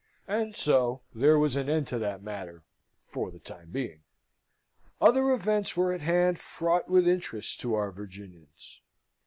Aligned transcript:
And 0.27 0.55
so 0.55 1.03
there 1.13 1.37
was 1.37 1.55
an 1.55 1.69
end 1.69 1.85
to 1.89 1.99
that 1.99 2.23
matter 2.23 2.63
for 3.05 3.29
the 3.29 3.37
time 3.37 3.69
being. 3.69 4.01
Other 4.99 5.29
events 5.31 5.77
were 5.77 5.93
at 5.93 6.01
hand 6.01 6.39
fraught 6.39 6.89
with 6.89 7.07
interest 7.07 7.59
to 7.59 7.75
our 7.75 7.91
Virginians. 7.91 8.81